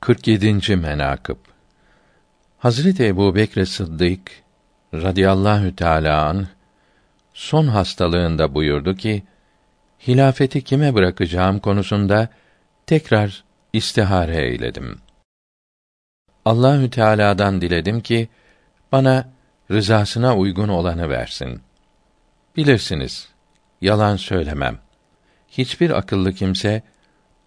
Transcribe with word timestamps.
47. 0.00 0.76
menakıb 0.76 1.36
Hazreti 2.58 3.06
Ebu 3.06 3.34
Bekr 3.34 3.64
Sıddık 3.64 4.20
radıyallahu 4.94 5.76
teâlâ 5.76 6.28
anh, 6.28 6.46
son 7.34 7.66
hastalığında 7.66 8.54
buyurdu 8.54 8.94
ki, 8.94 9.22
hilafeti 10.06 10.64
kime 10.64 10.94
bırakacağım 10.94 11.58
konusunda 11.58 12.28
tekrar 12.86 13.44
istihare 13.72 14.36
eyledim. 14.36 14.98
Allahü 16.44 16.90
Teala'dan 16.90 17.60
diledim 17.60 18.00
ki 18.00 18.28
bana 18.92 19.28
rızasına 19.70 20.36
uygun 20.36 20.68
olanı 20.68 21.08
versin. 21.08 21.60
Bilirsiniz, 22.56 23.28
yalan 23.80 24.16
söylemem. 24.16 24.78
Hiçbir 25.48 25.90
akıllı 25.90 26.32
kimse 26.32 26.82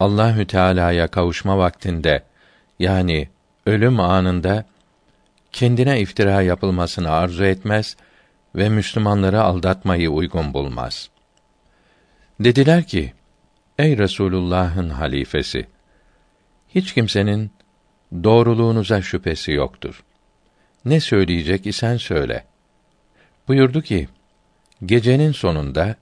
Allahü 0.00 0.46
Teala'ya 0.46 1.08
kavuşma 1.08 1.58
vaktinde 1.58 2.27
yani 2.78 3.28
ölüm 3.66 4.00
anında 4.00 4.64
kendine 5.52 6.00
iftira 6.00 6.42
yapılmasını 6.42 7.10
arzu 7.10 7.44
etmez 7.44 7.96
ve 8.54 8.68
Müslümanları 8.68 9.42
aldatmayı 9.42 10.10
uygun 10.10 10.54
bulmaz. 10.54 11.10
Dediler 12.40 12.84
ki: 12.84 13.12
Ey 13.78 13.98
Resulullah'ın 13.98 14.90
halifesi, 14.90 15.66
hiç 16.68 16.94
kimsenin 16.94 17.50
doğruluğunuza 18.24 19.02
şüphesi 19.02 19.52
yoktur. 19.52 20.04
Ne 20.84 21.00
söyleyecek 21.00 21.66
isen 21.66 21.96
söyle. 21.96 22.44
Buyurdu 23.48 23.82
ki: 23.82 24.08
Gecenin 24.86 25.32
sonunda 25.32 25.96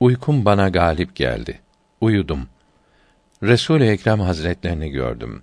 uykum 0.00 0.44
bana 0.44 0.68
galip 0.68 1.16
geldi. 1.16 1.60
Uyudum. 2.00 2.48
Resul-i 3.42 3.84
Ekrem 3.84 4.20
Hazretlerini 4.20 4.90
gördüm. 4.90 5.42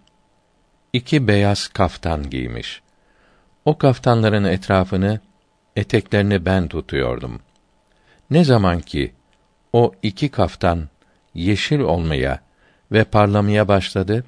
İki 0.93 1.27
beyaz 1.27 1.67
kaftan 1.67 2.29
giymiş. 2.29 2.81
O 3.65 3.77
kaftanların 3.77 4.43
etrafını, 4.43 5.19
eteklerini 5.75 6.45
ben 6.45 6.67
tutuyordum. 6.67 7.41
Ne 8.29 8.43
zaman 8.43 8.79
ki 8.79 9.13
o 9.73 9.91
iki 10.03 10.29
kaftan 10.29 10.89
yeşil 11.33 11.79
olmaya 11.79 12.39
ve 12.91 13.03
parlamaya 13.03 13.67
başladı, 13.67 14.25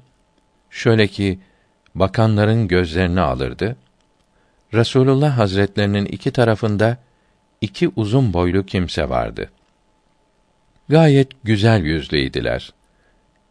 şöyle 0.70 1.06
ki 1.06 1.40
bakanların 1.94 2.68
gözlerini 2.68 3.20
alırdı. 3.20 3.76
Resulullah 4.74 5.38
Hazretlerinin 5.38 6.06
iki 6.06 6.30
tarafında 6.30 6.98
iki 7.60 7.90
uzun 7.96 8.32
boylu 8.32 8.66
kimse 8.66 9.08
vardı. 9.08 9.50
Gayet 10.88 11.28
güzel 11.44 11.82
yüzlüydiler. 11.84 12.72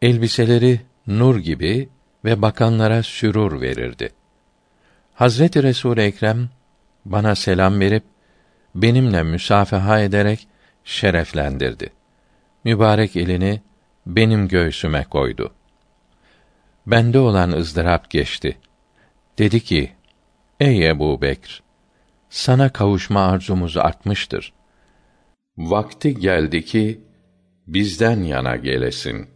Elbiseleri 0.02 0.82
nur 1.08 1.38
gibi 1.38 1.90
ve 2.26 2.42
bakanlara 2.42 3.04
sürur 3.04 3.62
verirdi. 3.62 4.10
Hazreti 5.14 5.64
Resul 5.64 5.98
Ekrem 5.98 6.50
bana 7.06 7.36
selam 7.36 7.80
verip 7.80 8.04
benimle 8.76 9.24
müsafaha 9.24 10.00
ederek 10.00 10.48
şereflendirdi. 10.84 11.90
Mübarek 12.64 13.16
elini 13.16 13.62
benim 14.06 14.48
göğsüme 14.48 15.04
koydu. 15.04 15.54
Bende 16.88 17.20
olan 17.20 17.52
ızdırap 17.52 18.10
geçti. 18.10 18.58
Dedi 19.38 19.60
ki: 19.60 19.92
Ey 20.60 20.90
Ebu 20.90 21.22
Bekr, 21.22 21.64
sana 22.30 22.70
kavuşma 22.70 23.22
arzumuz 23.22 23.78
artmıştır. 23.78 24.54
Vakti 25.58 26.16
geldi 26.16 26.66
ki 26.66 27.02
bizden 27.68 28.24
yana 28.24 28.56
gelesin. 28.56 29.30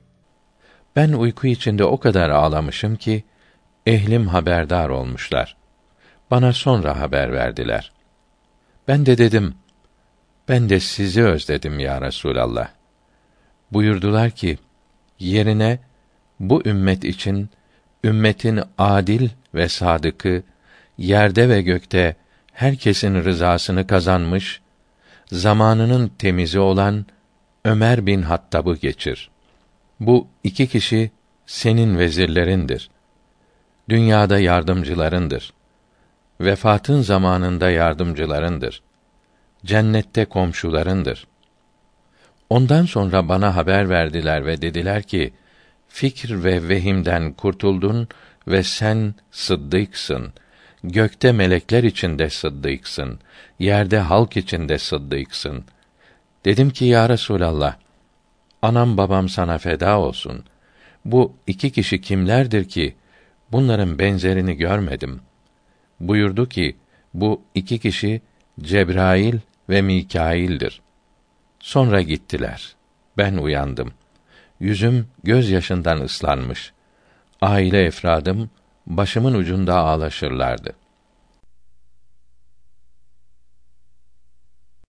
Ben 0.95 1.13
uyku 1.13 1.47
içinde 1.47 1.83
o 1.83 1.99
kadar 1.99 2.29
ağlamışım 2.29 2.95
ki 2.95 3.23
ehlim 3.85 4.27
haberdar 4.27 4.89
olmuşlar. 4.89 5.57
Bana 6.31 6.53
sonra 6.53 6.99
haber 6.99 7.33
verdiler. 7.33 7.91
Ben 8.88 9.05
de 9.05 9.17
dedim, 9.17 9.55
ben 10.49 10.69
de 10.69 10.79
sizi 10.79 11.23
özledim 11.23 11.79
ya 11.79 12.01
Resulallah. 12.01 12.69
Buyurdular 13.72 14.31
ki, 14.31 14.57
yerine 15.19 15.79
bu 16.39 16.61
ümmet 16.66 17.03
için 17.03 17.50
ümmetin 18.03 18.61
adil 18.78 19.29
ve 19.53 19.69
sadıkı 19.69 20.44
yerde 20.97 21.50
ve 21.50 21.61
gökte 21.61 22.16
herkesin 22.53 23.23
rızasını 23.23 23.88
kazanmış 23.88 24.61
zamanının 25.25 26.11
temizi 26.19 26.59
olan 26.59 27.05
Ömer 27.66 28.05
bin 28.05 28.22
Hattab'ı 28.22 28.75
geçir. 28.75 29.29
Bu 30.00 30.28
iki 30.44 30.67
kişi 30.67 31.11
senin 31.45 31.97
vezirlerindir. 31.97 32.89
Dünyada 33.89 34.39
yardımcılarındır. 34.39 35.53
Vefatın 36.41 37.01
zamanında 37.01 37.69
yardımcılarındır. 37.69 38.81
Cennette 39.66 40.25
komşularındır. 40.25 41.28
Ondan 42.50 42.85
sonra 42.85 43.29
bana 43.29 43.55
haber 43.55 43.89
verdiler 43.89 44.45
ve 44.45 44.61
dediler 44.61 45.03
ki, 45.03 45.34
fikir 45.88 46.44
ve 46.44 46.69
vehimden 46.69 47.34
kurtuldun 47.34 48.07
ve 48.47 48.63
sen 48.63 49.16
sıddıksın. 49.31 50.34
Gökte 50.84 51.31
melekler 51.31 51.84
içinde 51.84 52.29
sıddıksın. 52.29 53.19
Yerde 53.59 54.00
halk 54.00 54.38
içinde 54.38 54.78
sıddıksın. 54.78 55.66
Dedim 56.45 56.69
ki 56.69 56.85
ya 56.85 57.09
Resulallah, 57.09 57.75
anam 58.61 58.97
babam 58.97 59.29
sana 59.29 59.57
feda 59.57 59.99
olsun. 59.99 60.43
Bu 61.05 61.33
iki 61.47 61.71
kişi 61.71 62.01
kimlerdir 62.01 62.66
ki 62.66 62.95
bunların 63.51 63.99
benzerini 63.99 64.57
görmedim. 64.57 65.21
Buyurdu 65.99 66.49
ki 66.49 66.75
bu 67.13 67.41
iki 67.55 67.79
kişi 67.79 68.21
Cebrail 68.61 69.38
ve 69.69 69.81
Mikail'dir. 69.81 70.81
Sonra 71.59 72.01
gittiler. 72.01 72.75
Ben 73.17 73.38
uyandım. 73.38 73.93
Yüzüm 74.59 75.07
göz 75.23 75.49
yaşından 75.49 76.01
ıslanmış. 76.01 76.73
Aile 77.41 77.83
efradım 77.83 78.49
başımın 78.87 79.33
ucunda 79.33 79.75
ağlaşırlardı. 79.77 80.73